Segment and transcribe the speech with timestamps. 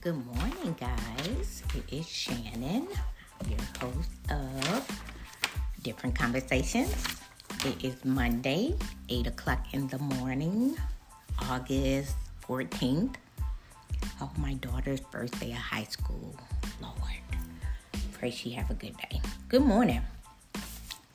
[0.00, 1.62] Good morning, guys.
[1.76, 2.88] It is Shannon,
[3.46, 5.02] your host of
[5.82, 6.94] Different Conversations.
[7.66, 8.76] It is Monday,
[9.10, 10.74] 8 o'clock in the morning,
[11.50, 12.16] August
[12.48, 13.16] 14th.
[14.22, 16.34] Oh, my daughter's birthday of high school.
[16.80, 16.94] Lord,
[18.14, 19.20] pray she have a good day.
[19.50, 20.00] Good morning.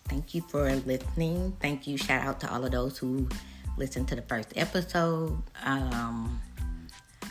[0.09, 1.57] Thank you for listening.
[1.59, 1.97] Thank you.
[1.97, 3.29] Shout out to all of those who
[3.77, 5.41] listened to the first episode.
[5.63, 6.39] Um,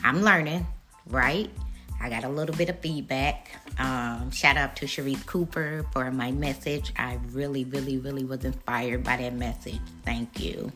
[0.03, 0.67] I'm learning,
[1.07, 1.49] right?
[1.99, 3.49] I got a little bit of feedback.
[3.79, 6.93] Um, shout out to Sharice Cooper for my message.
[6.97, 9.79] I really, really, really was inspired by that message.
[10.03, 10.71] Thank you.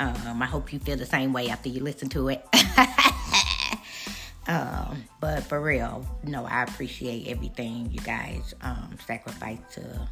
[0.00, 2.46] Um, I hope you feel the same way after you listen to it.
[4.48, 10.08] um, but for real, no, I appreciate everything you guys um, sacrifice to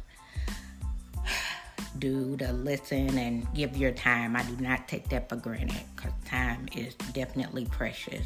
[1.99, 4.35] do to listen and give your time.
[4.35, 8.25] I do not take that for granted because time is definitely precious.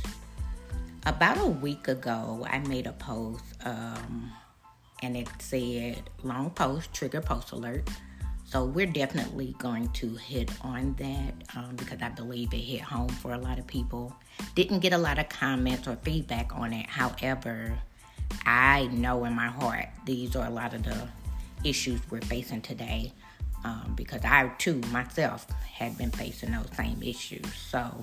[1.05, 4.31] About a week ago, I made a post um,
[5.01, 7.89] and it said long post, trigger post alert.
[8.45, 13.09] So we're definitely going to hit on that um, because I believe it hit home
[13.09, 14.15] for a lot of people.
[14.55, 16.85] Didn't get a lot of comments or feedback on it.
[16.87, 17.77] However,
[18.45, 21.07] I know in my heart these are a lot of the
[21.63, 23.11] issues we're facing today
[23.65, 27.53] um, because I too myself had been facing those same issues.
[27.53, 28.01] So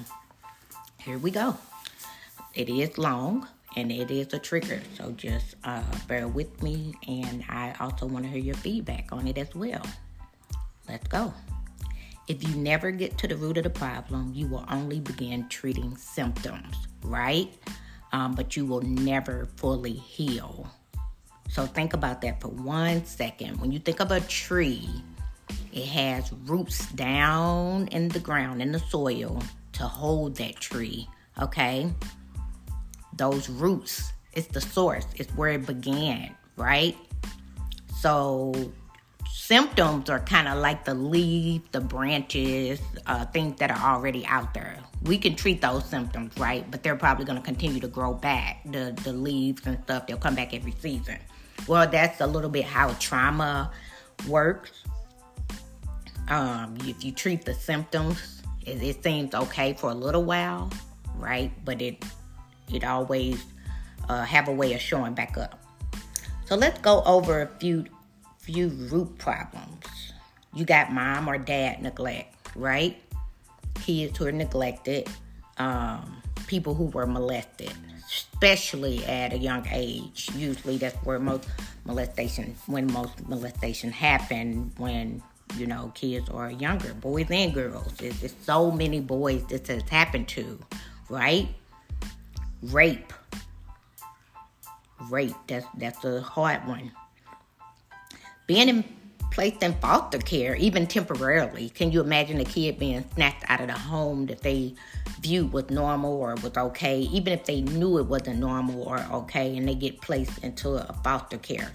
[0.98, 1.56] here we go.
[2.54, 6.94] It is long and it is a trigger, so just uh, bear with me.
[7.08, 9.84] And I also want to hear your feedback on it as well.
[10.88, 11.34] Let's go.
[12.28, 15.96] If you never get to the root of the problem, you will only begin treating
[15.96, 17.52] symptoms, right?
[18.12, 20.68] Um, but you will never fully heal.
[21.48, 23.60] So think about that for one second.
[23.60, 24.88] When you think of a tree,
[25.72, 31.08] it has roots down in the ground, in the soil, to hold that tree,
[31.42, 31.90] okay?
[33.16, 36.96] Those roots, it's the source, it's where it began, right?
[38.00, 38.52] So,
[39.30, 44.54] symptoms are kind of like the leaf, the branches, uh, things that are already out
[44.54, 44.78] there.
[45.02, 46.68] We can treat those symptoms, right?
[46.70, 48.62] But they're probably going to continue to grow back.
[48.64, 51.18] The the leaves and stuff, they'll come back every season.
[51.68, 53.70] Well, that's a little bit how trauma
[54.28, 54.84] works
[56.28, 60.70] um, if you treat the symptoms, it, it, seems okay for a little while,
[61.16, 61.52] right?
[61.64, 62.02] But it
[62.72, 63.44] it always
[64.08, 65.58] uh, have a way of showing back up.
[66.46, 67.86] So let's go over a few
[68.38, 70.12] few root problems.
[70.52, 73.02] You got mom or dad neglect, right?
[73.74, 75.08] Kids who are neglected,
[75.56, 77.72] um, people who were molested,
[78.06, 80.28] especially at a young age.
[80.36, 81.48] Usually, that's where most
[81.86, 85.22] molestation, when most molestation happen, when
[85.56, 87.94] you know, kids are younger, boys and girls.
[87.94, 90.58] There's so many boys this has happened to,
[91.08, 91.48] right?
[92.72, 93.12] Rape.
[95.10, 96.92] Rape, that's that's a hard one.
[98.46, 98.84] Being in,
[99.30, 101.68] placed in foster care, even temporarily.
[101.70, 104.74] Can you imagine a kid being snatched out of the home that they
[105.20, 109.56] viewed was normal or was okay, even if they knew it wasn't normal or okay,
[109.56, 111.72] and they get placed into a foster care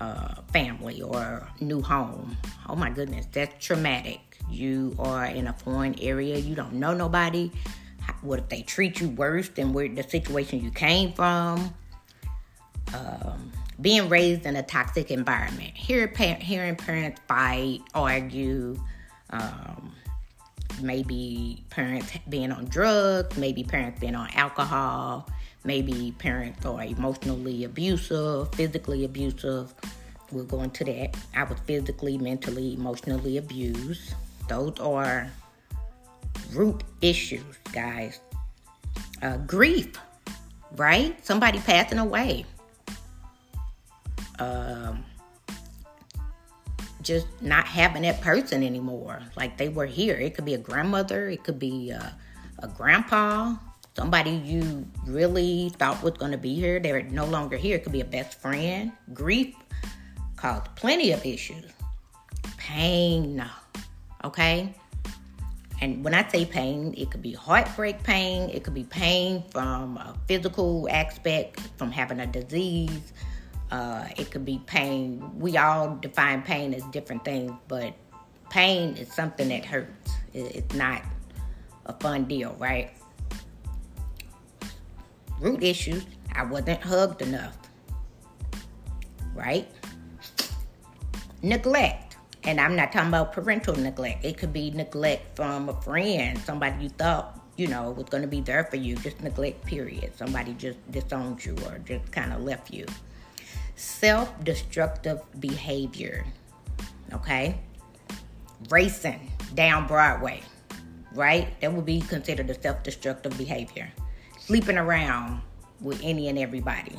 [0.00, 2.36] uh, family or new home.
[2.68, 4.20] Oh my goodness, that's traumatic.
[4.50, 7.50] You are in a foreign area, you don't know nobody.
[8.22, 11.72] What if they treat you worse than where the situation you came from?
[12.94, 18.78] Um, being raised in a toxic environment, Hear, hearing parents fight, argue,
[19.30, 19.92] um,
[20.82, 25.28] maybe parents being on drugs, maybe parents being on alcohol,
[25.64, 29.74] maybe parents are emotionally abusive, physically abusive.
[30.32, 31.16] We'll go into that.
[31.34, 34.14] I was physically, mentally, emotionally abused.
[34.48, 35.30] Those are
[36.52, 38.20] root issues, guys.
[39.22, 39.92] Uh, grief,
[40.76, 41.24] right?
[41.24, 42.44] Somebody passing away.
[44.38, 45.04] Um,
[47.02, 49.20] just not having that person anymore.
[49.36, 50.16] Like they were here.
[50.16, 52.14] It could be a grandmother, it could be a,
[52.60, 53.56] a grandpa,
[53.96, 56.78] somebody you really thought was going to be here.
[56.78, 57.76] They're no longer here.
[57.76, 58.92] It could be a best friend.
[59.12, 59.56] Grief
[60.36, 61.72] caused plenty of issues.
[62.56, 63.44] Pain,
[64.22, 64.72] okay?
[65.80, 69.96] And when I say pain, it could be heartbreak pain, it could be pain from
[69.96, 73.12] a physical aspect, from having a disease,
[73.70, 75.38] uh, it could be pain.
[75.38, 77.94] We all define pain as different things, but
[78.50, 80.12] pain is something that hurts.
[80.32, 81.02] It's not
[81.86, 82.90] a fun deal, right?
[85.40, 86.04] Root issues.
[86.34, 87.56] I wasn't hugged enough,
[89.34, 89.68] right?
[91.42, 92.07] Neglect.
[92.48, 94.24] And I'm not talking about parental neglect.
[94.24, 98.28] It could be neglect from a friend, somebody you thought you know, was going to
[98.28, 98.94] be there for you.
[98.96, 100.16] Just neglect, period.
[100.16, 102.86] Somebody just disowned you or just kind of left you.
[103.74, 106.24] Self destructive behavior.
[107.12, 107.58] Okay?
[108.70, 110.40] Racing down Broadway,
[111.12, 111.60] right?
[111.60, 113.90] That would be considered a self destructive behavior.
[114.38, 115.42] Sleeping around
[115.80, 116.96] with any and everybody.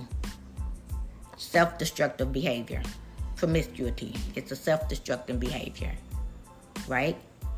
[1.38, 2.84] Self destructive behavior.
[3.40, 4.16] Promiscuity.
[4.36, 5.94] It's a self-destructing behavior,
[6.88, 7.16] right?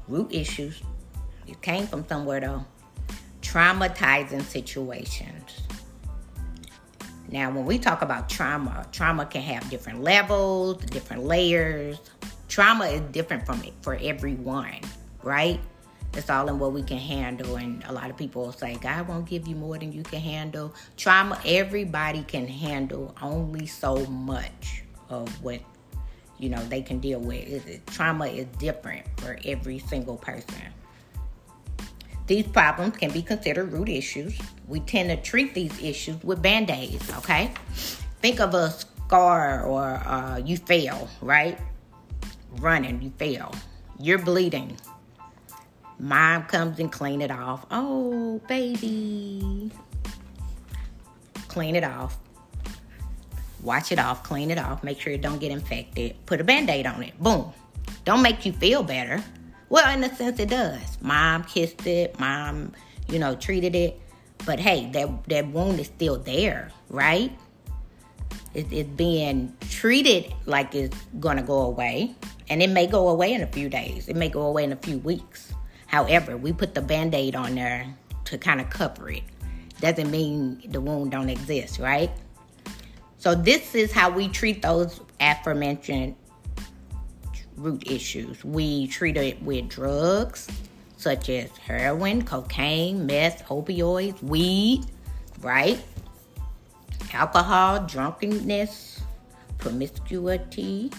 [0.07, 0.81] Root issues.
[1.47, 2.65] It came from somewhere though
[3.51, 5.61] traumatizing situations.
[7.29, 11.99] Now, when we talk about trauma, trauma can have different levels, different layers.
[12.47, 14.79] Trauma is different from it for everyone,
[15.23, 15.59] right?
[16.13, 17.55] It's all in what we can handle.
[17.55, 20.73] And a lot of people say, God won't give you more than you can handle.
[20.97, 25.61] Trauma, everybody can handle only so much of what,
[26.41, 27.85] you know, they can deal with.
[27.85, 30.63] Trauma is different for every single person.
[32.27, 34.39] These problems can be considered root issues.
[34.67, 37.51] We tend to treat these issues with band aids, okay?
[38.21, 41.59] Think of a scar or uh, you fail, right?
[42.59, 43.53] Running, you fail.
[43.99, 44.77] You're bleeding.
[45.99, 47.65] Mom comes and clean it off.
[47.69, 49.71] Oh, baby.
[51.47, 52.17] Clean it off.
[53.63, 56.15] Wash it off, clean it off, make sure it don't get infected.
[56.25, 57.17] Put a band-aid on it.
[57.19, 57.53] Boom.
[58.05, 59.23] Don't make you feel better.
[59.69, 60.97] Well, in a sense, it does.
[61.01, 62.19] Mom kissed it.
[62.19, 62.73] Mom,
[63.07, 63.99] you know, treated it.
[64.45, 67.31] But hey, that that wound is still there, right?
[68.53, 72.15] It, it's being treated like it's gonna go away,
[72.49, 74.09] and it may go away in a few days.
[74.09, 75.53] It may go away in a few weeks.
[75.85, 77.85] However, we put the band-aid on there
[78.25, 79.23] to kind of cover it.
[79.79, 82.09] Doesn't mean the wound don't exist, right?
[83.21, 86.15] So this is how we treat those aforementioned
[87.55, 88.43] root issues.
[88.43, 90.47] We treat it with drugs
[90.97, 94.87] such as heroin, cocaine, meth, opioids, weed,
[95.41, 95.79] right?
[97.13, 99.03] Alcohol, drunkenness,
[99.59, 100.91] promiscuity,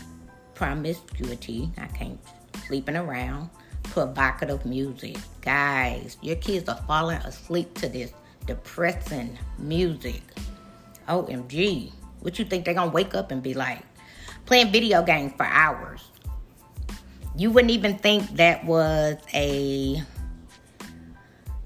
[0.55, 2.21] promiscuity, I can't,
[2.69, 3.51] sleeping around,
[3.83, 5.17] provocative music.
[5.41, 8.13] Guys, your kids are falling asleep to this
[8.47, 10.23] depressing music.
[11.09, 11.91] OMG.
[12.23, 13.83] What you think they're gonna wake up and be like?
[14.47, 16.13] Playing video games for hours
[17.37, 20.03] you wouldn't even think that was a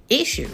[0.09, 0.49] issue.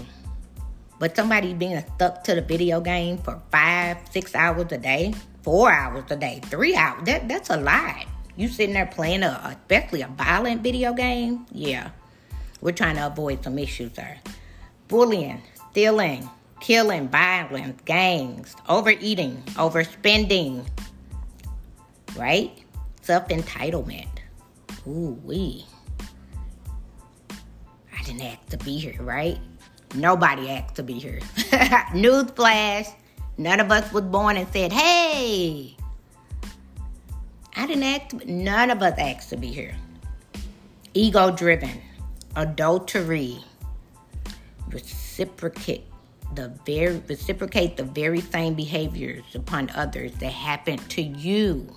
[0.99, 5.73] But somebody being stuck to the video game for five, six hours a day, four
[5.73, 8.07] hours a day, three hours, that, that's a lot.
[8.37, 11.91] You sitting there playing a, especially a violent video game, yeah.
[12.61, 14.21] We're trying to avoid some issues there.
[14.87, 16.31] Bullying, stealing,
[16.63, 20.65] killing, violence, gangs, overeating, overspending,
[22.17, 22.57] right?
[23.03, 24.09] Self entitlement.
[24.87, 25.67] Ooh wee.
[27.31, 29.39] I didn't ask to be here, right?
[29.95, 31.19] Nobody asked to be here.
[31.93, 32.95] Newsflash.
[33.39, 35.77] None of us was born and said, hey.
[37.57, 39.75] I didn't ask, none of us asked to be here.
[40.95, 41.81] Ego driven,
[42.37, 43.39] adultery,
[44.69, 45.92] reciprocate
[46.35, 51.69] the very reciprocate the very same behaviors upon others that happened to you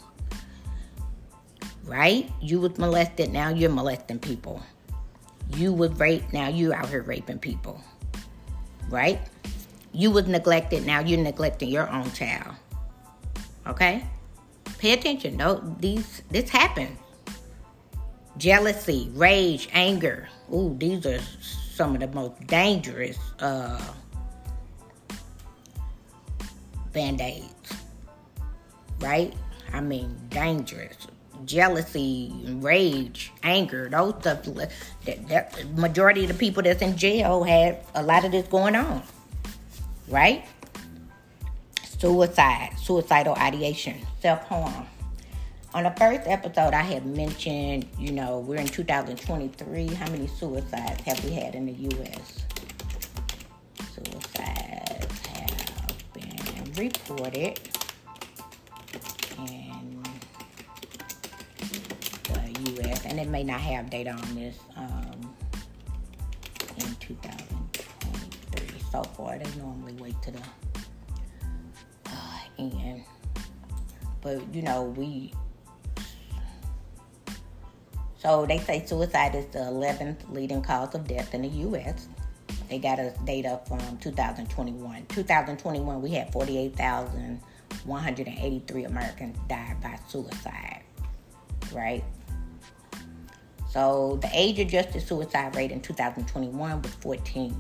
[1.86, 2.30] right?
[2.42, 4.62] You was molested, now you're molesting people.
[5.56, 7.82] You was raped, now you out here raping people.
[8.90, 9.20] Right?
[9.94, 12.56] You was neglected, now you're neglecting your own child.
[13.68, 14.04] Okay?
[14.78, 15.38] Pay attention.
[15.38, 16.98] No, these this happened.
[18.38, 20.28] Jealousy, rage, anger.
[20.54, 21.20] Ooh, these are
[21.74, 23.94] some of the most dangerous uh,
[26.96, 27.74] band-aids.
[29.00, 29.36] Right?
[29.72, 30.96] I mean dangerous
[31.46, 34.44] jealousy, rage, anger, those stuff.
[35.06, 38.76] That, that majority of the people that's in jail had a lot of this going
[38.76, 39.04] on,
[40.08, 40.46] right?
[41.84, 44.88] Suicide, suicidal ideation, self harm.
[45.74, 49.88] On the first episode, I had mentioned, you know, we're in 2023.
[49.94, 52.45] How many suicides have we had in the U.S.?
[56.76, 57.60] Been reported.
[59.38, 60.08] and
[62.30, 65.36] by US and it may not have data on this um,
[66.78, 69.38] in 2023 so far.
[69.38, 70.42] They normally wait to the
[72.08, 73.04] uh, end.
[74.22, 75.34] But you know, we.
[78.18, 82.08] So they say suicide is the 11th leading cause of death in the U.S.
[82.76, 85.06] They got us data from 2021.
[85.06, 90.82] 2021, we had 48,183 Americans died by suicide,
[91.72, 92.04] right?
[93.70, 97.56] So the age adjusted suicide rate in 2021 was 14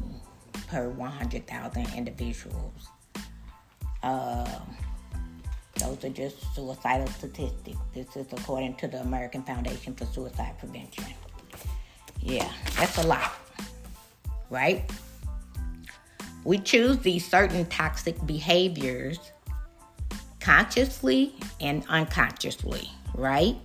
[0.67, 2.89] per 100,000 individuals.
[4.03, 4.59] Uh,
[5.77, 7.77] those are just suicidal statistics.
[7.93, 11.05] This is according to the American Foundation for Suicide Prevention.
[12.19, 13.31] Yeah, that's a lot,
[14.49, 14.83] right?
[16.45, 19.17] We choose these certain toxic behaviors
[20.39, 23.55] consciously and unconsciously, right?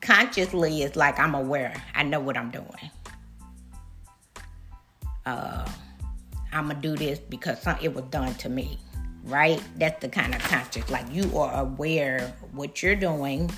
[0.00, 2.90] Consciously is like I'm aware, I know what I'm doing.
[5.26, 5.68] Uh,
[6.52, 8.78] I'm gonna do this because it was done to me,
[9.24, 9.62] right?
[9.76, 13.50] That's the kind of conscious, like you are aware what you're doing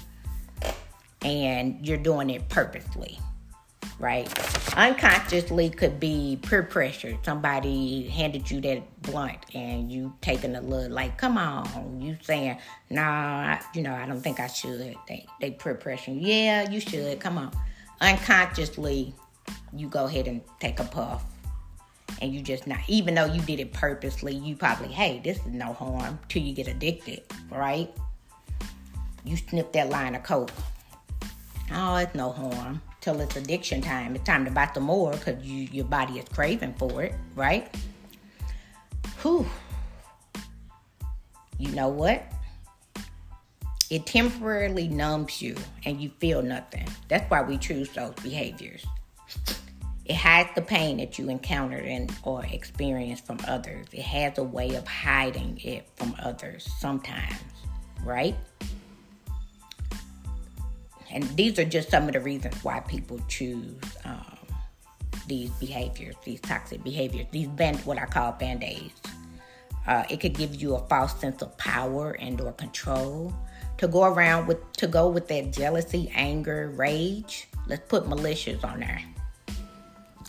[1.22, 3.20] and you're doing it purposely
[3.98, 4.32] right?
[4.76, 7.18] Unconsciously could be peer pressure.
[7.24, 12.00] Somebody handed you that blunt and you taking a look like, come on.
[12.00, 12.58] You saying,
[12.90, 14.96] nah, you know, I don't think I should.
[15.08, 16.12] They, they peer pressure.
[16.12, 17.18] Yeah, you should.
[17.20, 17.52] Come on.
[18.00, 19.14] Unconsciously,
[19.72, 21.24] you go ahead and take a puff.
[22.20, 25.46] And you just not, even though you did it purposely, you probably, hey, this is
[25.46, 27.92] no harm till you get addicted, right?
[29.24, 30.50] You snip that line of coke.
[31.70, 34.14] Oh, it's no harm till it's addiction time.
[34.14, 37.74] It's time to buy some more because you, your body is craving for it, right?
[39.22, 39.46] Whew.
[41.58, 42.24] You know what?
[43.90, 46.86] It temporarily numbs you and you feel nothing.
[47.08, 48.84] That's why we choose those behaviors.
[50.04, 53.86] It hides the pain that you encountered and or experienced from others.
[53.92, 57.34] It has a way of hiding it from others sometimes,
[58.02, 58.34] right?
[61.10, 64.38] And these are just some of the reasons why people choose um,
[65.26, 69.00] these behaviors, these toxic behaviors, these band, what I call band aids.
[69.86, 73.32] Uh, it could give you a false sense of power and or control.
[73.78, 77.48] To go around with, to go with that jealousy, anger, rage.
[77.68, 79.00] Let's put malicious on there.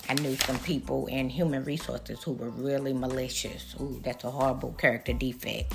[0.07, 3.75] I knew some people in human resources who were really malicious.
[3.81, 5.73] Ooh, that's a horrible character defect.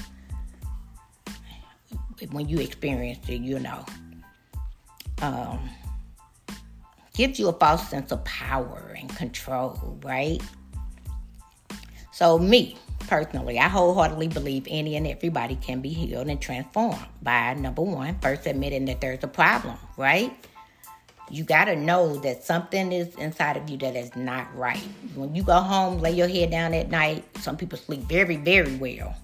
[2.30, 3.84] When you experience it, you know
[5.24, 5.70] um,
[7.14, 10.42] gives you a false sense of power and control, right?
[12.12, 12.76] So, me
[13.06, 18.18] personally, I wholeheartedly believe any and everybody can be healed and transformed by number one,
[18.20, 20.32] first admitting that there's a problem, right?
[21.30, 24.86] You got to know that something is inside of you that is not right.
[25.14, 28.76] When you go home, lay your head down at night, some people sleep very, very
[28.76, 29.16] well.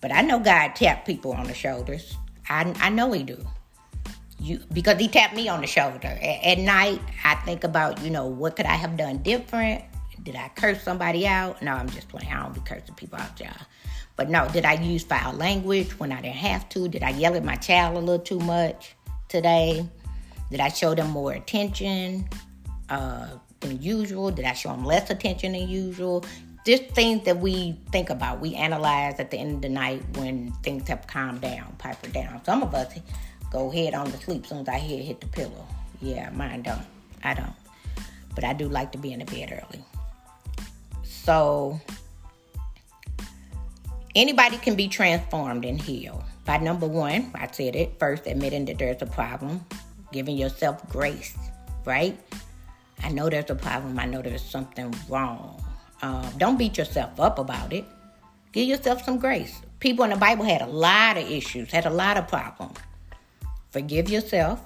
[0.00, 2.16] But I know God tapped people on the shoulders.
[2.48, 3.44] I, I know He do
[4.42, 6.08] you because he tapped me on the shoulder.
[6.08, 9.84] At, at, night i think about you know what could i have done different?
[10.22, 11.62] Did i curse somebody out?
[11.62, 12.32] No i'm just playing.
[12.32, 13.50] I don't be cursing people out y'all.
[14.16, 16.88] But no did i use foul language when i didn't have to?
[16.88, 18.94] Did i yell at my child a little too much
[19.28, 19.88] today?
[20.50, 22.28] Did i show them more attention
[22.90, 23.28] uh,
[23.60, 24.30] than usual?
[24.30, 26.24] Did i show them less attention than usual?
[26.64, 30.52] Just things that we think about we analyze at the end of the night when
[30.62, 32.44] things have calmed down piper down.
[32.44, 32.94] Some of us
[33.52, 35.66] go head on to sleep soon as I hear hit the pillow.
[36.00, 36.86] Yeah, mine don't.
[37.22, 37.52] I don't.
[38.34, 39.84] But I do like to be in the bed early.
[41.04, 41.78] So
[44.16, 46.24] anybody can be transformed and healed.
[46.46, 49.64] By number one, I said it first, admitting that there's a problem,
[50.12, 51.36] giving yourself grace,
[51.84, 52.18] right?
[53.04, 53.98] I know there's a problem.
[53.98, 55.62] I know there's something wrong.
[56.00, 57.84] Uh, don't beat yourself up about it.
[58.50, 59.60] Give yourself some grace.
[59.78, 62.78] People in the Bible had a lot of issues, had a lot of problems
[63.72, 64.64] forgive yourself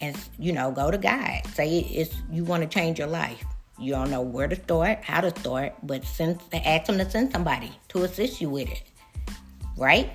[0.00, 1.46] and you know go to god.
[1.54, 3.44] Say it's you want to change your life.
[3.78, 7.32] You don't know where to start how to start but send ask them to send
[7.32, 8.82] somebody to assist you with it
[9.80, 10.10] right?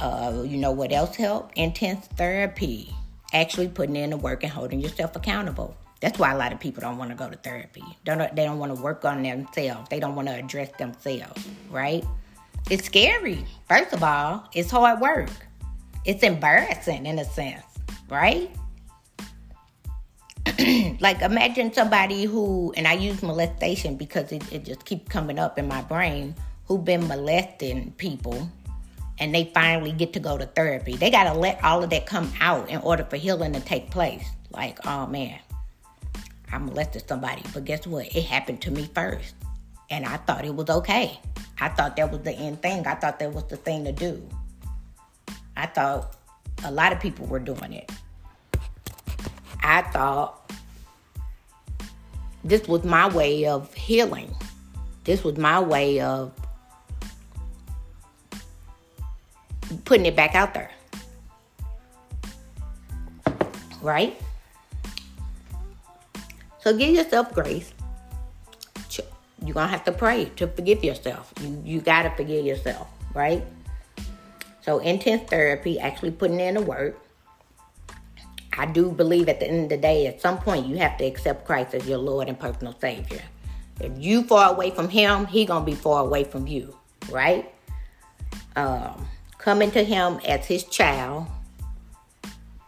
[0.00, 1.52] Uh, you know what else help?
[1.54, 2.92] Intense therapy.
[3.32, 5.76] Actually putting in the work and holding yourself accountable.
[6.00, 7.84] That's why a lot of people don't want to go to therapy.
[8.04, 9.88] Don't they don't want to work on themselves.
[9.88, 12.04] They don't want to address themselves right?
[12.70, 13.44] It's scary.
[13.68, 15.30] First of all it's hard work
[16.04, 17.64] it's embarrassing in a sense,
[18.08, 18.50] right?
[21.00, 25.58] like imagine somebody who and I use molestation because it, it just keeps coming up
[25.58, 26.34] in my brain
[26.66, 28.50] who been molesting people
[29.18, 30.96] and they finally get to go to therapy.
[30.96, 34.26] They gotta let all of that come out in order for healing to take place.
[34.50, 35.38] Like, oh man,
[36.52, 38.14] I molested somebody, but guess what?
[38.14, 39.34] It happened to me first.
[39.90, 41.20] And I thought it was okay.
[41.60, 42.86] I thought that was the end thing.
[42.86, 44.26] I thought that was the thing to do.
[45.56, 46.16] I thought
[46.64, 47.90] a lot of people were doing it.
[49.62, 50.52] I thought
[52.42, 54.34] this was my way of healing.
[55.04, 56.32] This was my way of
[59.84, 60.70] putting it back out there.
[63.82, 64.20] Right?
[66.60, 67.72] So give yourself grace.
[69.44, 71.32] You're gonna have to pray to forgive yourself.
[71.42, 73.44] You you gotta forgive yourself, right?
[74.64, 76.98] So intense therapy, actually putting in the work.
[78.56, 81.04] I do believe at the end of the day, at some point, you have to
[81.04, 83.22] accept Christ as your Lord and personal Savior.
[83.80, 86.74] If you far away from Him, He gonna be far away from you,
[87.10, 87.52] right?
[88.56, 89.06] Um,
[89.36, 91.26] coming to Him as His child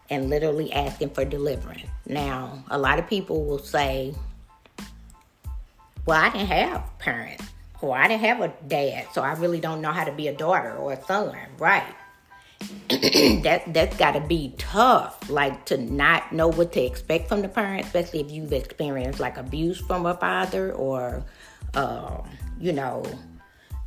[0.09, 1.89] and literally asking for deliverance.
[2.05, 4.13] Now, a lot of people will say,
[6.05, 7.43] "Well, I didn't have parents,
[7.81, 10.33] or I didn't have a dad, so I really don't know how to be a
[10.35, 11.83] daughter or a son." Right?
[12.89, 17.47] that that's got to be tough like to not know what to expect from the
[17.47, 21.23] parent especially if you've experienced like abuse from a father or
[21.75, 22.27] um,
[22.59, 23.03] you know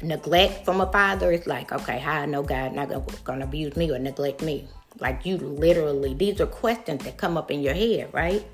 [0.02, 3.76] neglect from a father it's like okay how i know god not gonna, gonna abuse
[3.76, 4.66] me or neglect me
[5.00, 8.47] like you literally these are questions that come up in your head right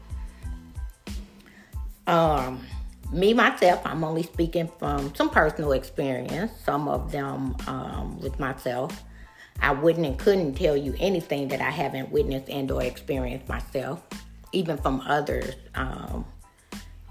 [2.06, 2.64] um
[3.12, 9.04] me myself i'm only speaking from some personal experience some of them um, with myself
[9.60, 14.02] I wouldn't and couldn't tell you anything that I haven't witnessed and or experienced myself,
[14.52, 16.26] even from others, um,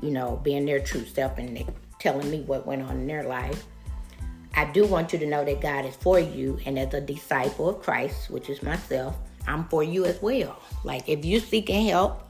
[0.02, 1.64] you know, being their true self and
[2.00, 3.66] telling me what went on in their life.
[4.56, 7.68] I do want you to know that God is for you, and as a disciple
[7.68, 10.62] of Christ, which is myself, I'm for you as well.
[10.84, 12.30] Like if you're seeking help,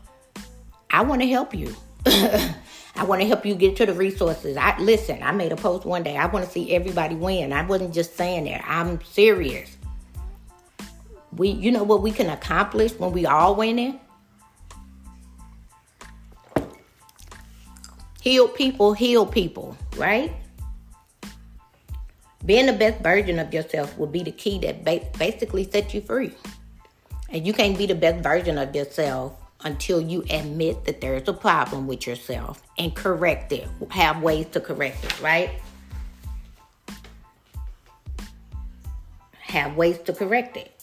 [0.90, 1.76] I want to help you.
[2.98, 4.56] I want to help you get to the resources.
[4.56, 5.22] I listen.
[5.22, 6.16] I made a post one day.
[6.16, 7.52] I want to see everybody win.
[7.52, 8.64] I wasn't just saying that.
[8.66, 9.76] I'm serious.
[11.36, 14.00] We, you know what we can accomplish when we all winning?
[18.22, 20.32] Heal people, heal people, right?
[22.46, 24.84] Being the best version of yourself will be the key that
[25.18, 26.34] basically sets you free.
[27.30, 29.34] And you can't be the best version of yourself
[29.66, 33.68] until you admit that there's a problem with yourself and correct it.
[33.90, 35.50] Have ways to correct it, right?
[39.40, 40.76] Have ways to correct it.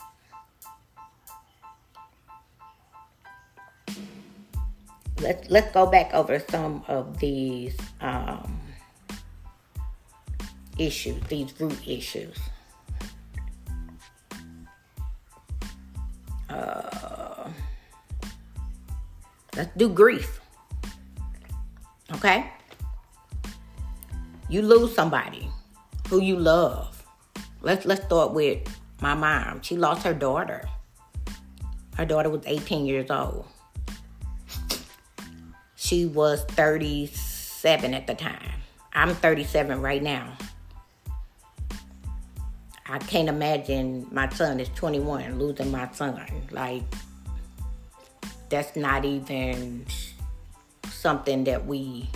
[5.22, 8.60] let's let's go back over some of these um,
[10.78, 12.38] issues, these root issues.
[16.50, 17.48] Uh,
[19.56, 20.40] let's do grief.
[22.14, 22.50] Okay,
[24.48, 25.48] you lose somebody
[26.08, 27.04] who you love.
[27.62, 28.66] Let's let's start with
[29.00, 29.62] my mom.
[29.62, 30.68] She lost her daughter.
[31.96, 33.46] Her daughter was 18 years old
[35.92, 38.62] she was 37 at the time.
[38.94, 40.38] I'm 37 right now.
[42.86, 46.24] I can't imagine my son is 21 losing my son.
[46.50, 46.82] Like,
[48.52, 49.86] that's not even
[50.86, 52.08] something that we,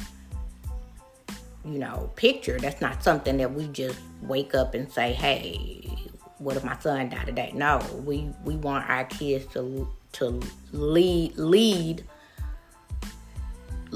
[1.65, 2.59] you know, picture.
[2.59, 5.89] That's not something that we just wake up and say, hey,
[6.37, 7.53] what if my son died today?
[7.55, 12.05] No, we, we want our kids to, to lead, lead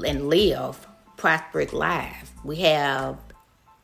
[0.03, 2.31] and live prosperous lives.
[2.43, 3.19] We have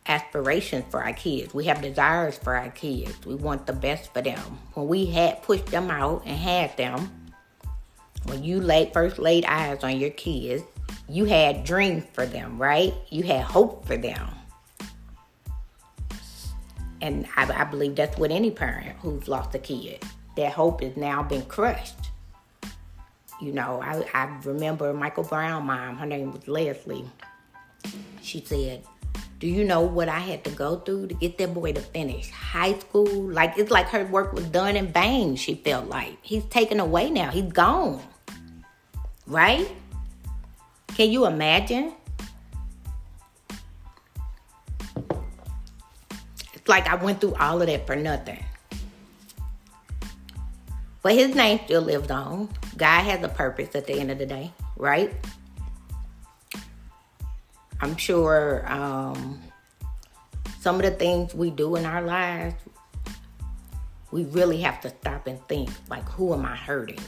[0.08, 1.54] aspirations for our kids.
[1.54, 3.24] We have desires for our kids.
[3.24, 4.58] We want the best for them.
[4.74, 7.17] When we had pushed them out and had them,
[8.28, 10.63] when you laid, first laid eyes on your kids,
[11.10, 12.94] you had dreams for them, right?
[13.10, 14.30] You had hope for them.
[17.02, 20.04] And I, I believe that's what any parent who's lost a kid,
[20.36, 22.08] that hope has now been crushed
[23.40, 27.08] you know, I, I remember Michael Brown mom, her name was Lezley.
[28.22, 28.84] She said,
[29.40, 32.32] Do you know what I had to go through to get that boy to finish
[32.32, 33.06] high school?
[33.06, 36.18] Like it's like her work was done in vain, she felt like.
[36.22, 37.30] He's taken away now.
[37.30, 38.02] He's gone.
[39.28, 39.70] Right?
[40.88, 41.94] Can you imagine?
[46.54, 48.44] It's like I went through all of that for nothing.
[51.04, 52.50] But his name still lives on.
[52.76, 55.13] God has a purpose at the end of the day, right?
[57.80, 59.40] I'm sure um,
[60.60, 62.56] some of the things we do in our lives,
[64.12, 67.00] we really have to stop and think like, who am I hurting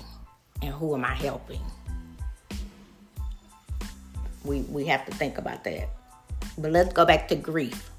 [0.62, 1.62] and who am I helping?
[4.44, 5.90] We, we have to think about that.
[6.58, 7.90] But let's go back to grief.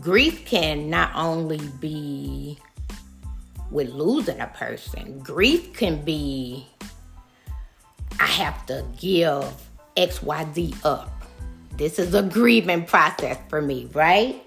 [0.00, 2.58] grief can not only be
[3.70, 6.66] with losing a person, grief can be
[8.20, 9.44] I have to give
[9.96, 11.10] XYZ up.
[11.76, 14.40] This is a grieving process for me, right?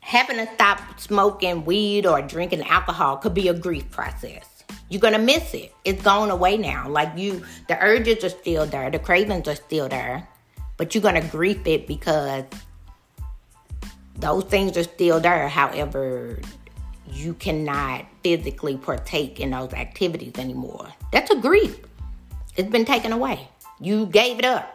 [0.00, 4.57] Having to stop smoking weed or drinking alcohol could be a grief process.
[4.88, 5.72] You're gonna miss it.
[5.84, 6.88] It's gone away now.
[6.88, 10.28] Like you, the urges are still there, the cravings are still there,
[10.76, 12.44] but you're gonna grief it because
[14.16, 15.48] those things are still there.
[15.48, 16.40] However,
[17.10, 20.88] you cannot physically partake in those activities anymore.
[21.12, 21.78] That's a grief.
[22.56, 23.48] It's been taken away.
[23.80, 24.74] You gave it up.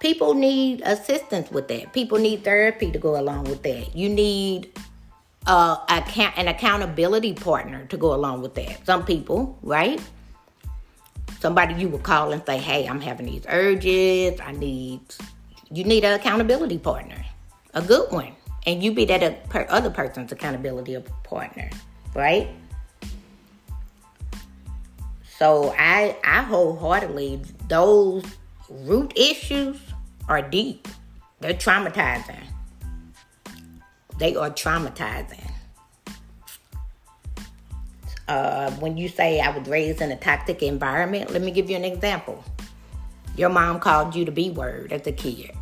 [0.00, 1.92] People need assistance with that.
[1.92, 3.96] People need therapy to go along with that.
[3.96, 4.72] You need
[5.46, 8.84] uh, an accountability partner to go along with that.
[8.84, 10.00] Some people, right?
[11.40, 14.40] Somebody you would call and say, "Hey, I'm having these urges.
[14.40, 15.00] I need."
[15.70, 17.24] You need an accountability partner,
[17.74, 18.32] a good one,
[18.66, 21.70] and you be that other person's accountability partner,
[22.14, 22.48] right?
[25.38, 28.24] So I I wholeheartedly those
[28.70, 29.78] root issues
[30.28, 30.88] are deep.
[31.40, 32.42] They're traumatizing.
[34.18, 35.50] They are traumatizing.
[38.28, 41.76] Uh, when you say I was raised in a toxic environment, let me give you
[41.76, 42.42] an example.
[43.36, 45.52] Your mom called you the B word as a kid.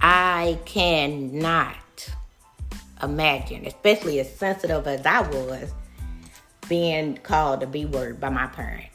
[0.00, 2.14] I cannot
[3.02, 5.72] imagine, especially as sensitive as I was,
[6.68, 8.86] being called the B word by my parent.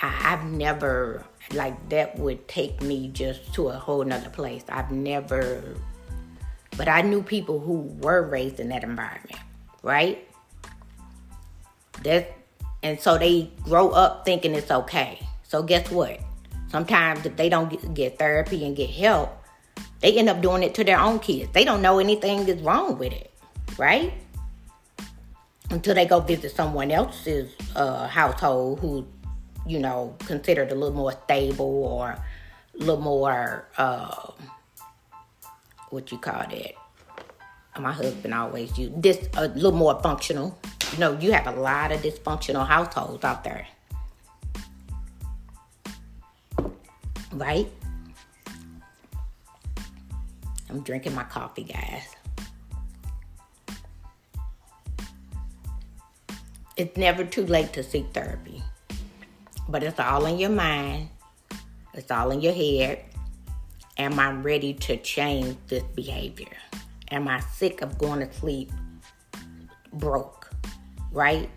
[0.00, 4.64] I, have never, like, that would take me just to a whole nother place.
[4.68, 5.62] I've never,
[6.76, 9.38] but I knew people who were raised in that environment,
[9.82, 10.26] right?
[12.04, 12.32] That,
[12.82, 15.26] and so they grow up thinking it's okay.
[15.42, 16.20] So guess what?
[16.68, 19.30] Sometimes if they don't get, get therapy and get help,
[20.00, 21.52] they end up doing it to their own kids.
[21.52, 23.30] They don't know anything is wrong with it,
[23.78, 24.12] right?
[25.72, 29.06] until they go visit someone else's uh, household who,
[29.66, 34.30] you know, considered a little more stable or a little more, uh,
[35.92, 36.72] what you call that?
[37.78, 40.58] My husband always use this a little more functional.
[40.92, 43.66] You know, you have a lot of dysfunctional households out there,
[47.32, 47.66] right?
[50.68, 52.12] I'm drinking my coffee, guys.
[56.76, 58.62] it's never too late to seek therapy.
[59.68, 61.08] But it's all in your mind,
[61.94, 63.04] it's all in your head.
[63.98, 66.56] Am I ready to change this behavior?
[67.10, 68.70] Am I sick of going to sleep
[69.92, 70.50] broke?
[71.10, 71.50] Right?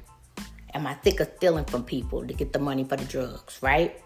[0.74, 3.60] Am I sick of stealing from people to get the money for the drugs?
[3.62, 4.02] Right?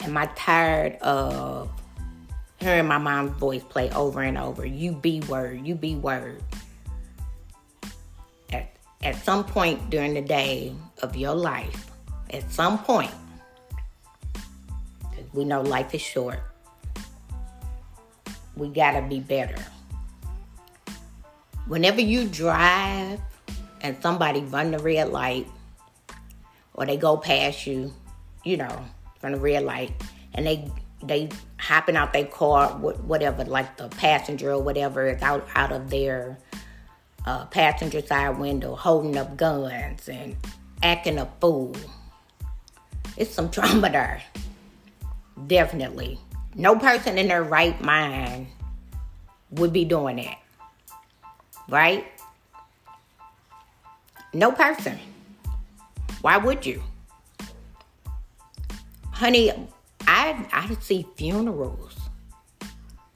[0.00, 1.70] Am I tired of
[2.58, 4.66] hearing my mom's voice play over and over?
[4.66, 6.42] You be word, you be word
[9.06, 11.90] at some point during the day of your life,
[12.30, 13.12] at some point,
[15.32, 16.40] we know life is short,
[18.56, 19.56] we gotta be better.
[21.66, 23.20] Whenever you drive
[23.80, 25.46] and somebody run the red light
[26.74, 27.92] or they go past you,
[28.44, 28.84] you know,
[29.20, 29.92] from the red light,
[30.34, 30.70] and they
[31.02, 35.90] they hopping out their car, whatever, like the passenger or whatever is out out of
[35.90, 36.38] their
[37.26, 40.36] uh, passenger side window holding up guns and
[40.82, 41.74] acting a fool.
[43.16, 44.22] It's some trauma there.
[45.46, 46.18] Definitely.
[46.56, 48.46] No person in their right mind
[49.50, 50.38] would be doing that.
[51.68, 52.06] Right?
[54.32, 54.98] No person.
[56.22, 56.82] Why would you?
[59.10, 59.52] Honey,
[60.06, 61.94] I I see funerals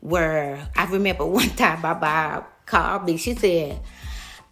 [0.00, 3.16] where I remember one time my mom called me.
[3.16, 3.80] She said,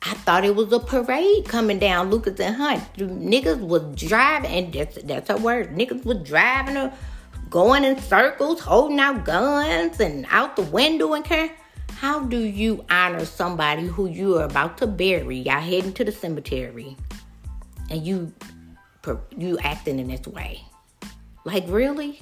[0.03, 2.83] I thought it was a parade coming down Lucas and Hunt.
[2.96, 5.74] Niggas was driving, and that's, that's her word.
[5.74, 6.92] Niggas was driving her,
[7.51, 11.51] going in circles, holding out guns and out the window and care.
[11.91, 15.39] How do you honor somebody who you are about to bury?
[15.39, 16.97] Y'all heading to the cemetery,
[17.91, 18.33] and you
[19.37, 20.63] you acting in this way?
[21.45, 22.21] Like really?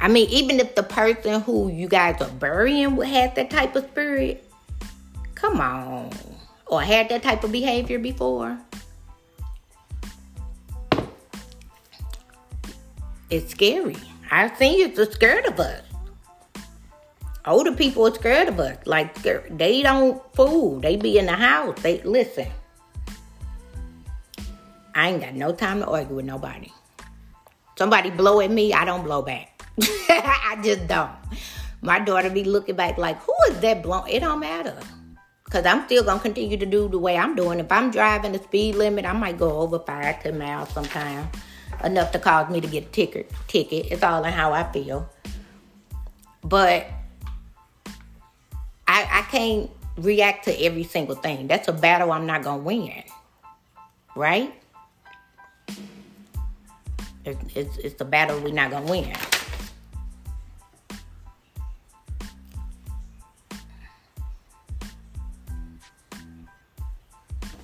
[0.00, 3.84] I mean, even if the person who you guys are burying had that type of
[3.86, 4.44] spirit,
[5.44, 6.10] Come on.
[6.68, 8.58] Or had that type of behavior before.
[13.34, 13.96] It's scary.
[14.30, 15.82] I've seen you are scared of us.
[17.44, 18.78] Older people are scared of us.
[18.86, 20.78] Like they don't fool.
[20.78, 21.76] They be in the house.
[21.82, 22.46] They listen.
[24.94, 26.70] I ain't got no time to argue with nobody.
[27.76, 29.66] Somebody blow at me, I don't blow back.
[29.80, 31.10] I just don't.
[31.82, 34.12] My daughter be looking back like, who is that blowing?
[34.12, 34.78] It don't matter.
[35.50, 37.58] Cause I'm still gonna continue to do the way I'm doing.
[37.58, 41.26] If I'm driving the speed limit, I might go over five, ten miles sometimes.
[41.82, 43.86] Enough to cause me to get a ticket ticket.
[43.90, 45.08] It's all in how I feel.
[46.42, 46.86] But
[48.86, 51.46] I I can't react to every single thing.
[51.46, 53.02] That's a battle I'm not to win.
[54.16, 54.54] Right?
[57.24, 59.14] It's, it's, it's a battle we're not to win.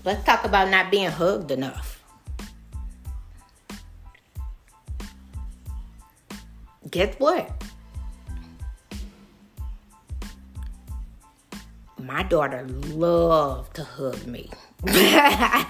[0.02, 1.99] Let's talk about not being hugged enough.
[6.90, 7.64] Guess what?
[11.98, 14.50] My daughter loved to hug me.
[14.86, 15.66] and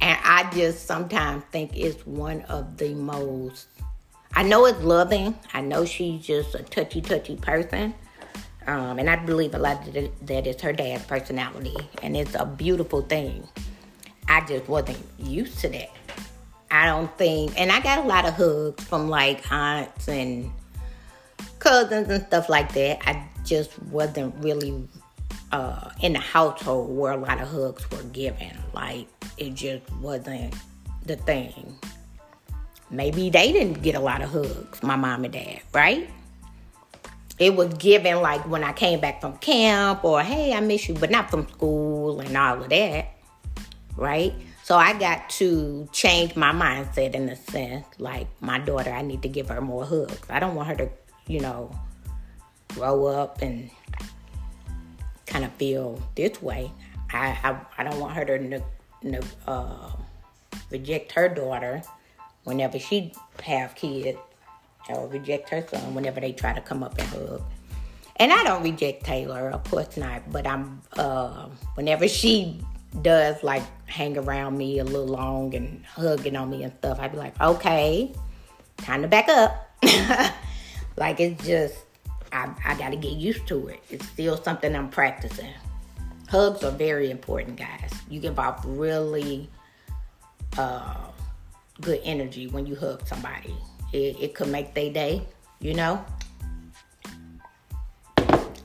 [0.00, 3.68] I just sometimes think it's one of the most
[4.34, 5.34] I know it's loving.
[5.54, 7.94] I know she's just a touchy, touchy person.
[8.66, 11.76] Um, and I believe a lot that, that is her dad's personality.
[12.02, 13.48] And it's a beautiful thing.
[14.28, 15.90] I just wasn't used to that.
[16.70, 20.52] I don't think, and I got a lot of hugs from like aunts and
[21.58, 22.98] cousins and stuff like that.
[23.08, 24.86] I just wasn't really
[25.52, 28.56] uh, in the household where a lot of hugs were given.
[28.72, 30.54] Like it just wasn't
[31.04, 31.78] the thing.
[32.90, 36.08] Maybe they didn't get a lot of hugs, my mom and dad, right?
[37.38, 40.94] It was given like when I came back from camp or hey, I miss you,
[40.94, 43.18] but not from school and all of that
[43.98, 44.32] right?
[44.62, 47.86] So I got to change my mindset in a sense.
[47.98, 50.20] Like my daughter, I need to give her more hugs.
[50.30, 50.88] I don't want her to,
[51.28, 51.70] you know,
[52.74, 53.70] grow up and
[55.26, 56.72] kind of feel this way.
[57.12, 58.62] I I, I don't want her to ne-
[59.02, 59.90] ne- uh,
[60.70, 61.82] reject her daughter
[62.44, 63.12] whenever she
[63.44, 64.18] have kids,
[64.88, 67.42] or reject her son whenever they try to come up and hug.
[68.16, 70.30] And I don't reject Taylor, of course not.
[70.32, 72.60] But I'm uh, whenever she
[73.02, 77.12] does like hang around me a little long and hugging on me and stuff, I'd
[77.12, 78.12] be like, okay,
[78.78, 79.66] time to back up.
[80.98, 81.76] like it's just,
[82.32, 83.82] I, I got to get used to it.
[83.88, 85.52] It's still something I'm practicing.
[86.28, 87.92] Hugs are very important, guys.
[88.10, 89.48] You give off really
[90.58, 91.06] uh,
[91.80, 93.54] good energy when you hug somebody.
[93.92, 95.22] It, it could make their day,
[95.60, 96.04] you know.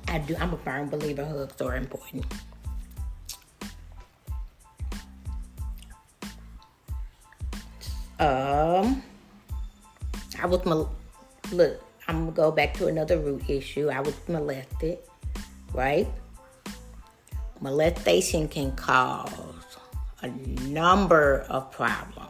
[0.08, 0.36] I do.
[0.40, 2.26] I'm a firm believer hugs are important.
[8.20, 9.02] Um,
[10.42, 10.94] I was mol-
[11.52, 11.82] look.
[12.08, 13.90] I'm gonna go back to another root issue.
[13.90, 15.00] I was molested,
[15.74, 16.08] right?
[17.62, 19.32] Molestation can cause
[20.22, 20.28] a
[20.68, 22.30] number of problems.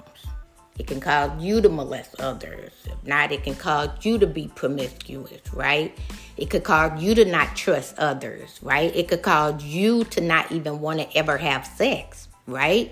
[0.79, 2.71] It can cause you to molest others.
[2.86, 5.95] If not, it can cause you to be promiscuous, right?
[6.38, 8.95] It could cause you to not trust others, right?
[8.95, 12.91] It could cause you to not even want to ever have sex, right?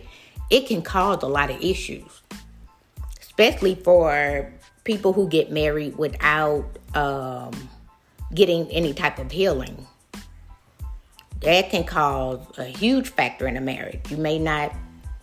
[0.52, 2.22] It can cause a lot of issues
[3.32, 6.66] especially for people who get married without
[6.96, 7.52] um,
[8.34, 9.86] getting any type of healing.
[11.42, 14.00] That can cause a huge factor in a marriage.
[14.10, 14.74] You may not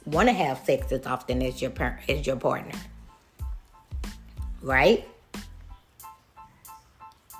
[0.04, 2.74] want to have sex as often as your par- as your partner,
[4.62, 5.06] right?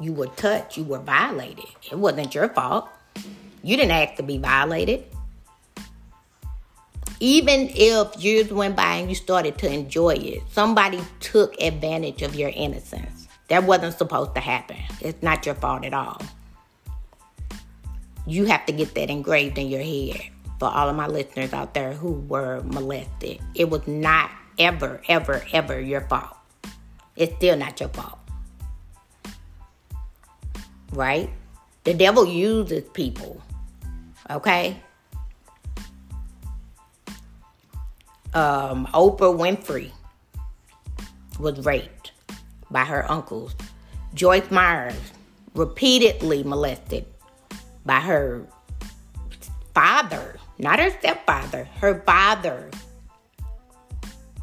[0.01, 0.77] You were touched.
[0.77, 1.65] You were violated.
[1.91, 2.89] It wasn't your fault.
[3.65, 5.05] You didn't ask to be violated
[7.21, 12.35] even if years went by and you started to enjoy it, somebody took advantage of
[12.35, 13.29] your innocence.
[13.49, 14.77] That wasn't supposed to happen.
[15.01, 16.21] It's not your fault at all.
[18.27, 20.21] You have to get that engraved in your head
[20.59, 23.41] for all of my listeners out there who were molested.
[23.55, 26.37] It was not ever, ever, ever your fault.
[27.17, 28.19] It's still not your fault.
[30.93, 31.31] Right?
[31.85, 33.43] The devil uses people.
[34.31, 34.83] Okay?
[38.35, 39.91] Um, Oprah Winfrey
[41.39, 42.13] was raped
[42.71, 43.55] by her uncles.
[44.15, 45.13] Joyce Myers
[45.55, 47.07] repeatedly molested
[47.85, 48.47] by her
[49.75, 52.71] father, not her stepfather, her father.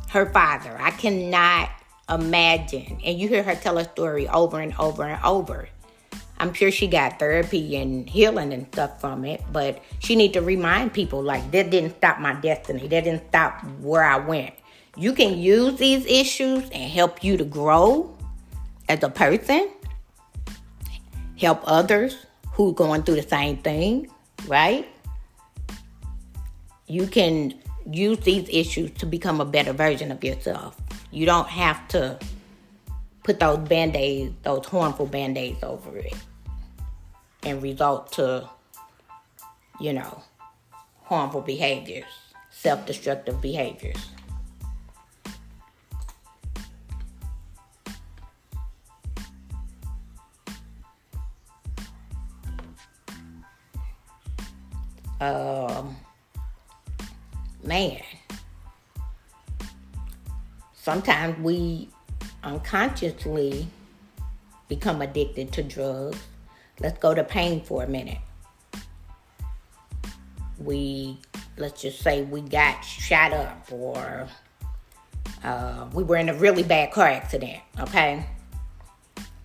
[0.09, 0.77] Her father.
[0.79, 1.69] I cannot
[2.09, 2.99] imagine.
[3.03, 5.67] And you hear her tell a story over and over and over.
[6.37, 10.41] I'm sure she got therapy and healing and stuff from it, but she need to
[10.41, 12.87] remind people like that didn't stop my destiny.
[12.87, 14.53] That didn't stop where I went.
[14.97, 18.17] You can use these issues and help you to grow
[18.89, 19.69] as a person,
[21.37, 24.09] help others who going through the same thing,
[24.47, 24.87] right?
[26.87, 27.53] You can
[27.89, 30.77] use these issues to become a better version of yourself.
[31.11, 32.19] You don't have to
[33.25, 36.13] put those band-aids, those harmful band-aids over it
[37.41, 38.47] and result to,
[39.81, 40.21] you know,
[41.01, 42.05] harmful behaviors,
[42.51, 43.97] self-destructive behaviors.
[55.19, 55.95] um,
[57.63, 58.01] man,
[60.75, 61.89] sometimes we
[62.45, 63.67] unconsciously
[64.67, 66.19] become addicted to drugs.
[66.79, 68.19] Let's go to pain for a minute.
[70.57, 71.17] We,
[71.57, 74.27] let's just say we got shot up or
[75.43, 78.25] uh, we were in a really bad car accident, okay?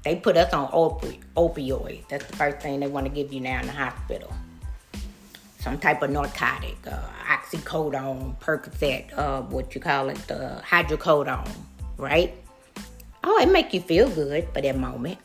[0.05, 2.09] They put us on opi- opioids.
[2.09, 4.33] That's the first thing they want to give you now in the hospital.
[5.59, 11.51] Some type of narcotic, uh, oxycodone, Percocet, uh, what you call it, the hydrocodone,
[11.99, 12.35] right?
[13.23, 15.19] Oh, it make you feel good for that moment.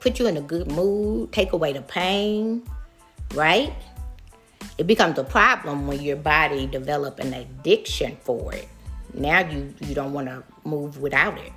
[0.00, 2.62] Put you in a good mood, take away the pain,
[3.34, 3.72] right?
[4.78, 8.68] It becomes a problem when your body develop an addiction for it.
[9.14, 11.52] Now you, you don't want to move without it.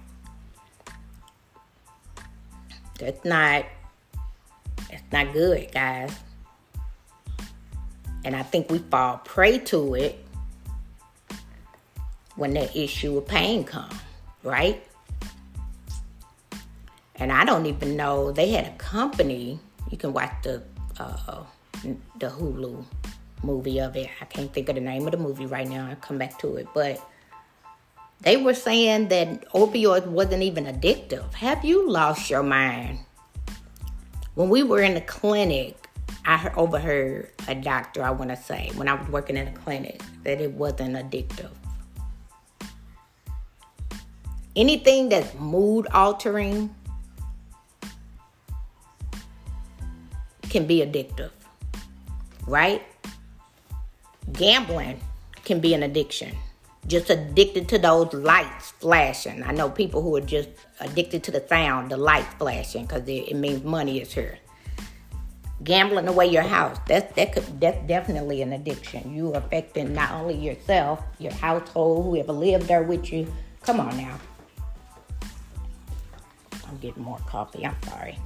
[2.99, 3.65] That's not
[4.89, 6.15] that's not good, guys.
[8.23, 10.25] And I think we fall prey to it
[12.35, 13.93] when that issue of pain comes,
[14.43, 14.83] right?
[17.17, 19.59] And I don't even know they had a company.
[19.89, 20.63] You can watch the
[20.99, 21.43] uh,
[22.19, 22.83] the Hulu
[23.43, 24.09] movie of it.
[24.21, 25.87] I can't think of the name of the movie right now.
[25.87, 26.99] I'll come back to it, but
[28.21, 31.33] they were saying that opioids wasn't even addictive.
[31.33, 32.99] Have you lost your mind?
[34.35, 35.77] When we were in the clinic,
[36.25, 40.01] I overheard a doctor, I want to say, when I was working in a clinic,
[40.23, 41.51] that it wasn't addictive.
[44.55, 46.73] Anything that's mood altering
[50.55, 51.31] can be addictive,
[52.47, 52.81] right?
[54.31, 55.01] Gambling
[55.43, 56.31] can be an addiction
[56.87, 59.43] just addicted to those lights flashing.
[59.43, 63.35] I know people who are just addicted to the sound, the lights flashing, because it,
[63.35, 64.37] means money is here.
[65.63, 69.13] Gambling away your house, that's, that could, that's definitely an addiction.
[69.15, 73.33] You affecting not only yourself, your household, whoever lived there with you.
[73.63, 74.19] Come on now.
[76.67, 78.19] I'm getting more coffee, I'm sorry.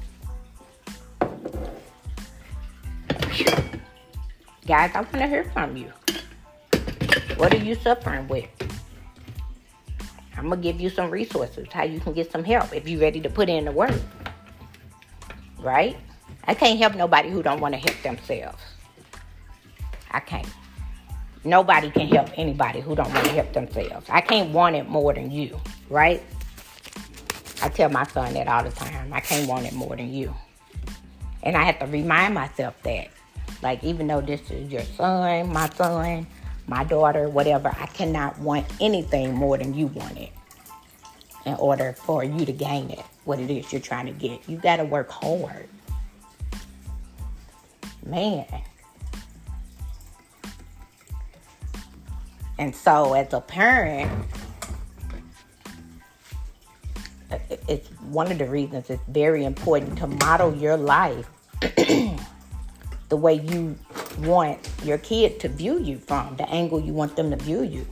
[4.65, 5.91] Guys, I want to hear from you.
[7.38, 8.49] What are you suffering with?
[10.38, 13.19] I'm gonna give you some resources how you can get some help if you're ready
[13.21, 13.93] to put in the work.
[15.60, 15.97] Right?
[16.45, 18.62] I can't help nobody who don't want to help themselves.
[20.12, 20.47] I can't.
[21.43, 24.06] Nobody can help anybody who don't want to help themselves.
[24.10, 26.23] I can't want it more than you, right?
[27.62, 29.12] I tell my son that all the time.
[29.13, 30.34] I can't want it more than you.
[31.43, 33.10] And I have to remind myself that.
[33.62, 36.28] Like, even though this is your son, my son,
[36.67, 40.32] my daughter, whatever, I cannot want anything more than you want it
[41.45, 44.48] in order for you to gain it, what it is you're trying to get.
[44.48, 45.67] You got to work hard.
[48.06, 48.45] Man.
[52.58, 54.12] And so, as a parent,
[57.67, 61.30] it's one of the reasons it's very important to model your life
[63.10, 63.78] the way you
[64.19, 67.86] want your kid to view you from, the angle you want them to view you,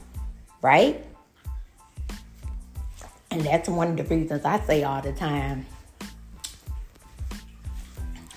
[0.62, 1.04] right?
[3.30, 5.66] And that's one of the reasons I say all the time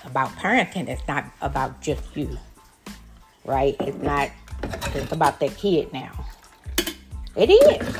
[0.04, 0.88] about parenting.
[0.88, 2.36] It's not about just you,
[3.44, 3.76] right?
[3.80, 4.30] It's not
[4.94, 6.12] It's about that kid now.
[7.34, 7.96] It is.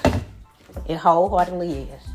[0.87, 2.12] It wholeheartedly is.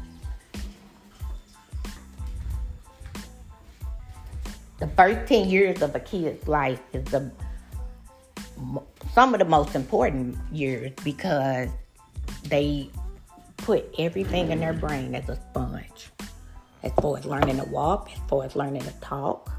[4.80, 7.32] The first 10 years of a kid's life is the
[9.14, 11.70] some of the most important years because
[12.44, 12.90] they
[13.58, 16.12] put everything in their brain as a sponge.
[16.84, 19.52] As far as learning to walk, as far as learning to talk.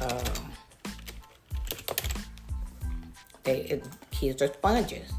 [0.00, 0.52] Um,
[3.42, 3.82] they,
[4.12, 5.12] kids are sponges.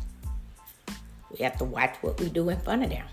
[1.40, 3.08] We have to watch what we do in front of them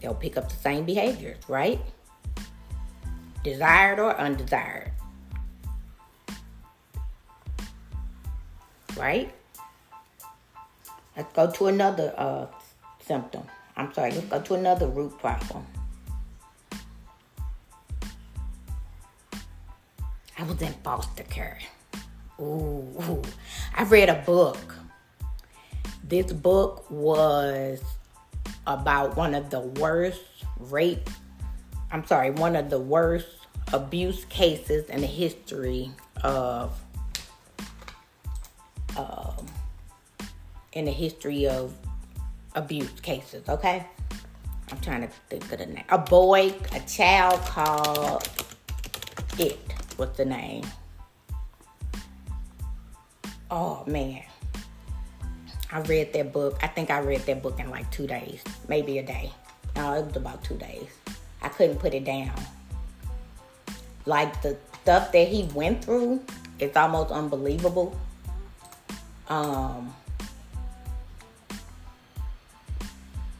[0.00, 1.80] they'll pick up the same behaviors, right?
[3.42, 4.92] Desired or undesired.
[8.96, 9.34] Right?
[11.16, 12.46] Let's go to another uh,
[13.00, 13.42] symptom.
[13.76, 15.66] I'm sorry, let's go to another root problem.
[20.38, 21.58] I was in foster care.
[22.40, 23.22] Ooh,
[23.74, 24.76] I read a book.
[26.08, 27.82] This book was
[28.66, 30.22] about one of the worst
[30.58, 31.10] rape,
[31.90, 33.26] I'm sorry, one of the worst
[33.72, 35.90] abuse cases in the history
[36.22, 36.78] of,
[38.96, 39.46] um,
[40.72, 41.74] in the history of
[42.54, 43.84] abuse cases, okay?
[44.70, 45.84] I'm trying to think of the name.
[45.88, 48.28] A boy, a child called
[49.38, 49.58] It.
[49.96, 50.64] What's the name?
[53.50, 54.22] Oh man.
[55.76, 56.58] I read that book.
[56.62, 59.30] I think I read that book in like two days, maybe a day.
[59.76, 60.88] No, it was about two days.
[61.42, 62.32] I couldn't put it down.
[64.06, 66.22] Like the stuff that he went through,
[66.58, 67.94] it's almost unbelievable.
[69.28, 69.94] Um,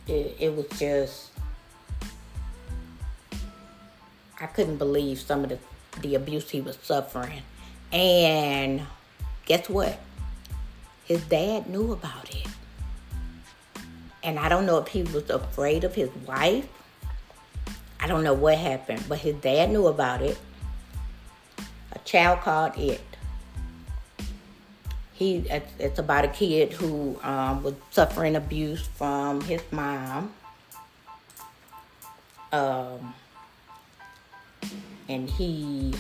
[0.07, 1.31] it, it was just
[4.39, 5.59] I couldn't believe some of the
[6.03, 7.41] the abuse he was suffering.
[7.95, 8.83] And
[9.47, 9.99] guess what?
[11.07, 12.47] His dad knew about it.
[14.25, 16.69] And I don't know if he was afraid of his wife.
[18.01, 20.37] I don't know what happened, but his dad knew about it.
[21.93, 23.01] A child called it.
[25.13, 25.47] He
[25.79, 30.35] it's, about a kid who um, was suffering abuse from his mom.
[32.53, 33.15] Um,
[35.09, 35.95] and he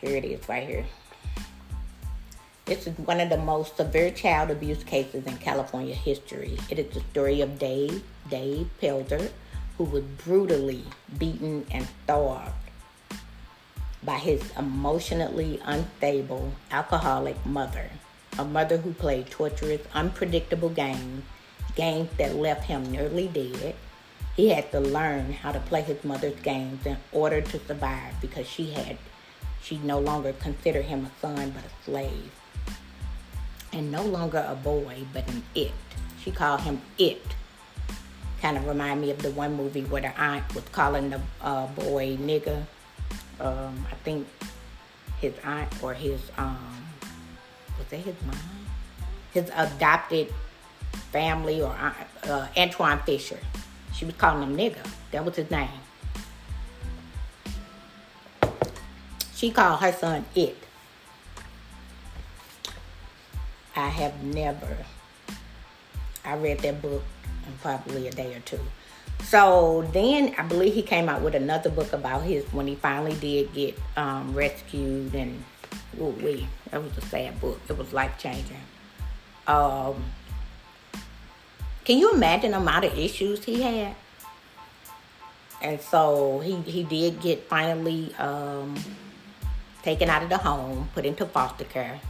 [0.00, 0.86] here it is right here
[2.68, 6.58] this is one of the most severe child abuse cases in California history.
[6.68, 9.30] It is the story of Dave, Dave Pelzer,
[9.78, 10.84] who was brutally
[11.18, 12.52] beaten and starved
[14.02, 17.90] by his emotionally unstable, alcoholic mother.
[18.38, 21.24] A mother who played torturous, unpredictable games,
[21.74, 23.76] games that left him nearly dead,
[24.36, 28.46] he had to learn how to play his mother's games in order to survive because
[28.46, 28.98] she had
[29.62, 32.30] she no longer considered him a son but a slave.
[33.78, 35.70] And no longer a boy, but an it.
[36.20, 37.22] She called him it.
[38.42, 41.68] Kind of remind me of the one movie where the aunt was calling the uh,
[41.68, 42.64] boy nigger.
[43.38, 44.26] Um, I think
[45.20, 46.58] his aunt or his um,
[47.78, 48.36] was that his mom?
[49.32, 50.34] His adopted
[51.12, 53.38] family or aunt, uh, Antwone Fisher.
[53.94, 54.84] She was calling him nigga.
[55.12, 55.68] That was his name.
[59.36, 60.67] She called her son it.
[63.78, 64.76] I have never.
[66.24, 67.04] I read that book
[67.46, 68.58] in probably a day or two.
[69.22, 73.14] So then I believe he came out with another book about his when he finally
[73.14, 75.44] did get um, rescued and
[76.00, 77.60] ooh wee, that was a sad book.
[77.68, 78.60] It was life changing.
[79.46, 80.04] Um,
[81.84, 83.94] can you imagine the amount of issues he had?
[85.62, 88.76] And so he, he did get finally um,
[89.82, 92.00] taken out of the home, put into foster care.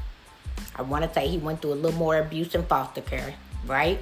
[0.77, 3.35] I want to say he went through a little more abuse in foster care,
[3.67, 4.01] right?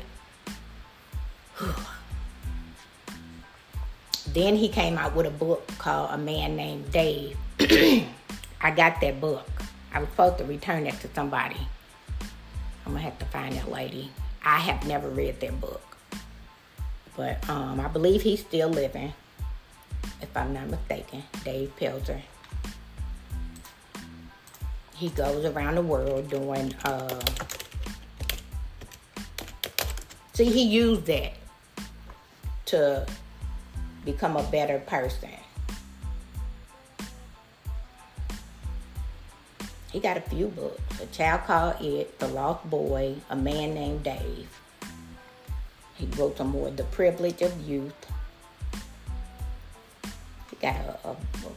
[4.32, 7.36] then he came out with a book called A Man Named Dave.
[7.60, 9.48] I got that book.
[9.92, 11.56] I was supposed to return it to somebody.
[12.84, 14.10] I'm gonna have to find that lady.
[14.44, 15.82] I have never read that book.
[17.16, 19.12] But um, I believe he's still living,
[20.20, 21.22] if I'm not mistaken.
[21.44, 22.20] Dave Pelzer.
[24.96, 26.74] He goes around the world doing.
[26.84, 27.20] Uh,
[30.32, 31.34] see, he used that
[32.66, 33.06] to
[34.04, 35.30] become a better person.
[39.92, 41.00] He got a few books.
[41.00, 44.48] A Child Called It, The Lost Boy, A Man Named Dave.
[45.94, 47.94] He wrote some more, The Privilege of Youth.
[50.50, 51.16] He got a, a, a,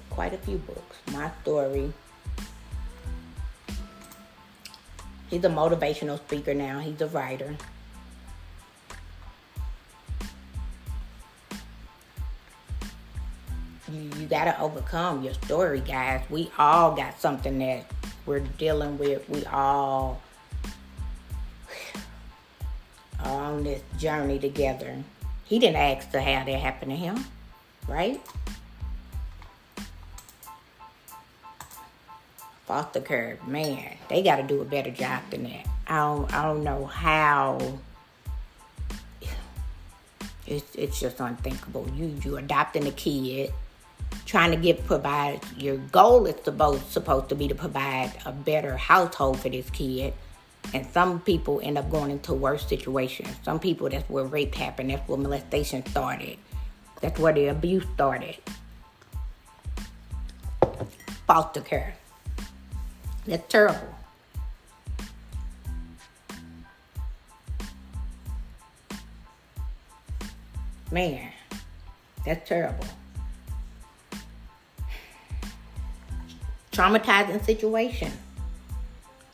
[0.09, 0.97] quite a few books.
[1.11, 1.93] My Story.
[5.29, 6.79] He's a motivational speaker now.
[6.79, 7.55] He's a writer.
[13.91, 16.21] You, you got to overcome your story, guys.
[16.29, 17.85] We all got something that
[18.25, 19.27] we're dealing with.
[19.29, 20.21] We all
[23.23, 25.03] are on this journey together.
[25.45, 27.25] He didn't ask to have that happen to him,
[27.87, 28.21] right?
[32.69, 35.65] Foster care, man, they got to do a better job than that.
[35.87, 37.57] I don't, I don't know how.
[40.45, 41.89] It's, it's just unthinkable.
[41.95, 43.51] You you adopting a kid
[44.27, 48.77] trying to get provide your goal is supposed supposed to be to provide a better
[48.77, 50.13] household for this kid.
[50.71, 53.35] And some people end up going into worse situations.
[53.43, 54.91] Some people that's where rape happened.
[54.91, 56.37] That's where molestation started.
[57.01, 58.37] That's where the abuse started.
[61.25, 61.95] Foster care
[63.29, 63.95] that's terrible
[70.91, 71.31] man
[72.25, 72.85] that's terrible
[76.79, 78.09] traumatizing situation.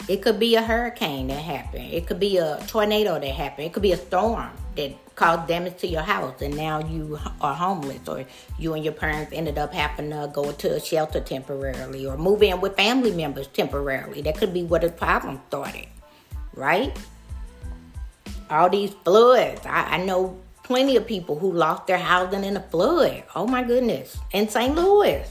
[0.08, 1.94] It could be a hurricane that happened.
[1.94, 3.68] It could be a tornado that happened.
[3.68, 7.56] It could be a storm that caused damage to your house and now you are
[7.56, 8.26] homeless or
[8.60, 12.44] you and your parents ended up having to go to a shelter temporarily or move
[12.44, 14.22] in with family members temporarily.
[14.22, 15.88] That could be where the problem started,
[16.54, 16.98] right?
[18.50, 19.62] All these floods.
[19.66, 23.24] I, I know plenty of people who lost their housing in a flood.
[23.36, 24.18] Oh my goodness.
[24.32, 24.76] In St.
[24.76, 25.26] Louis.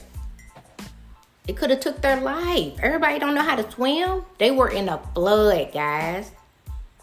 [1.47, 2.73] It could have took their life.
[2.81, 4.23] Everybody don't know how to swim.
[4.39, 6.31] They were in a flood, guys.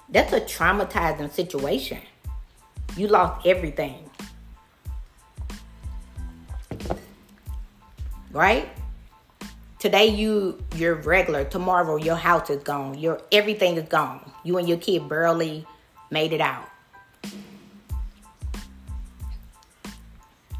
[0.09, 2.01] That's a traumatizing situation.
[2.97, 4.11] You lost everything.
[8.33, 8.69] Right?
[9.79, 11.45] Today you you're regular.
[11.45, 12.99] Tomorrow your house is gone.
[12.99, 14.31] Your everything is gone.
[14.45, 15.67] You and your kid barely
[16.11, 16.69] made it out.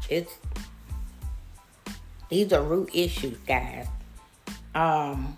[0.09, 0.33] It's
[2.29, 3.87] these are root issues, guys.
[4.75, 5.37] Um,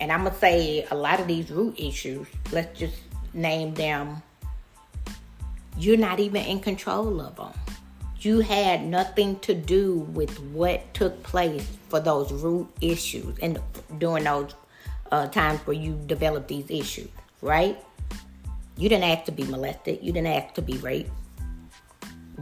[0.00, 2.26] and I'm gonna say a lot of these root issues.
[2.50, 2.96] Let's just
[3.34, 4.22] name them.
[5.80, 7.52] You're not even in control of them.
[8.20, 13.58] You had nothing to do with what took place for those root issues and
[13.96, 14.54] during those
[15.10, 17.08] uh, times where you developed these issues,
[17.40, 17.82] right?
[18.76, 20.00] You didn't ask to be molested.
[20.02, 21.10] You didn't ask to be raped.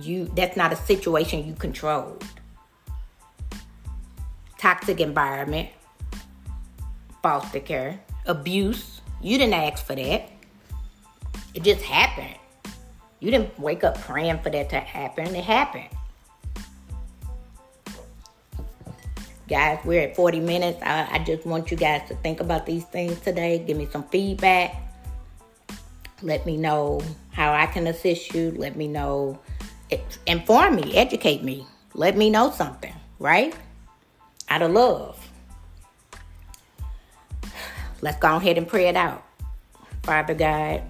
[0.00, 2.24] You that's not a situation you controlled
[4.58, 5.68] toxic environment,
[7.22, 9.00] foster care, abuse.
[9.22, 10.28] You didn't ask for that.
[11.54, 12.34] It just happened.
[13.20, 15.34] You didn't wake up praying for that to happen.
[15.34, 15.88] It happened.
[19.48, 20.78] Guys, we're at 40 minutes.
[20.82, 23.58] I, I just want you guys to think about these things today.
[23.58, 24.76] Give me some feedback.
[26.22, 27.00] Let me know
[27.32, 28.52] how I can assist you.
[28.56, 29.38] Let me know,
[30.26, 31.66] inform me, educate me.
[31.94, 33.54] Let me know something, right?
[34.50, 35.28] out of love.
[38.00, 39.24] Let's go ahead and pray it out.
[40.02, 40.82] Father God,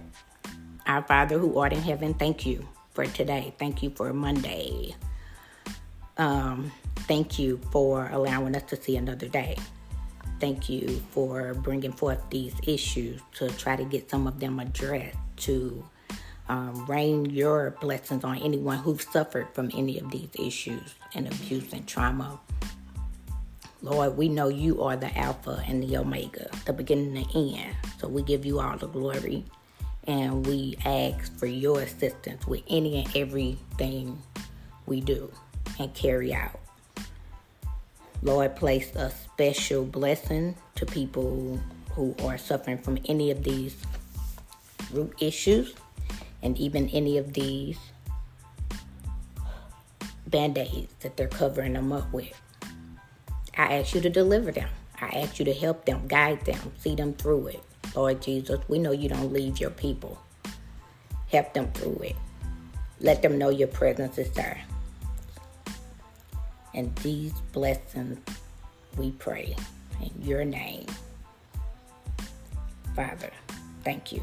[0.89, 3.55] our Father who art in heaven, thank you for today.
[3.59, 4.97] Thank you for Monday.
[6.17, 6.73] Um,
[7.07, 9.57] thank you for allowing us to see another day.
[10.41, 15.17] Thank you for bringing forth these issues to try to get some of them addressed,
[15.39, 15.85] to
[16.49, 21.73] um, rain your blessings on anyone who's suffered from any of these issues and abuse
[21.73, 22.41] and trauma
[23.81, 27.77] Lord, we know you are the Alpha and the Omega, the beginning and the end.
[27.99, 29.45] So we give you all the glory
[30.09, 34.21] and we ask for your assistance with any and everything
[34.87, 35.31] we do
[35.79, 36.59] and carry out.
[38.23, 41.61] Lord, place a special blessing to people
[41.93, 43.77] who are suffering from any of these
[44.91, 45.75] root issues
[46.43, 47.79] and even any of these
[50.27, 52.33] band aids that they're covering them up with.
[53.57, 54.69] I ask you to deliver them.
[55.01, 57.63] I ask you to help them, guide them, see them through it.
[57.95, 60.19] Lord Jesus, we know you don't leave your people.
[61.31, 62.17] Help them through it.
[63.01, 64.61] Let them know your presence is there.
[66.75, 68.19] And these blessings
[68.97, 69.55] we pray
[70.01, 70.87] in your name.
[72.95, 73.31] Father,
[73.85, 74.23] thank you.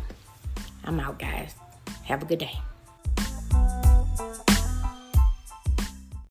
[0.83, 1.55] I'm out, guys.
[2.03, 2.59] Have a good day.